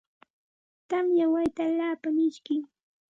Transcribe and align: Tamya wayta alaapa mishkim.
Tamya 0.87 1.25
wayta 1.33 1.61
alaapa 1.67 2.07
mishkim. 2.15 2.63